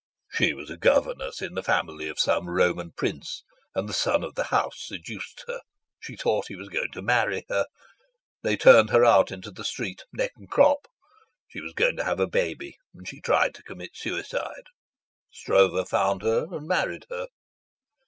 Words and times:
"She 0.33 0.55
was 0.55 0.71
a 0.71 0.77
governess 0.77 1.43
in 1.43 1.53
the 1.53 1.61
family 1.61 2.07
of 2.07 2.17
some 2.17 2.49
Roman 2.49 2.89
prince, 2.91 3.43
and 3.75 3.87
the 3.87 3.93
son 3.93 4.23
of 4.23 4.33
the 4.33 4.45
house 4.45 4.87
seduced 4.87 5.43
her. 5.45 5.61
She 5.99 6.15
thought 6.15 6.47
he 6.47 6.55
was 6.55 6.69
going 6.69 6.89
to 6.93 7.03
marry 7.03 7.45
her. 7.49 7.67
They 8.41 8.57
turned 8.57 8.89
her 8.89 9.05
out 9.05 9.31
into 9.31 9.51
the 9.51 9.63
street 9.63 10.01
neck 10.11 10.31
and 10.37 10.49
crop. 10.49 10.87
She 11.49 11.61
was 11.61 11.73
going 11.73 11.97
to 11.97 12.03
have 12.03 12.19
a 12.19 12.25
baby, 12.25 12.79
and 12.95 13.07
she 13.07 13.21
tried 13.21 13.53
to 13.53 13.61
commit 13.61 13.91
suicide. 13.93 14.65
Stroeve 15.29 15.87
found 15.87 16.23
her 16.23 16.45
and 16.51 16.67
married 16.67 17.05
her." 17.11 17.27